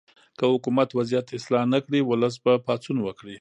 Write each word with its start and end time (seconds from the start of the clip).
که 0.39 0.45
حکومت 0.53 0.89
وضعیت 0.99 1.27
اصلاح 1.37 1.63
نه 1.73 1.79
کړي، 1.85 1.99
ولس 2.03 2.35
به 2.43 2.53
پاڅون 2.65 2.97
وکړي. 3.03 3.29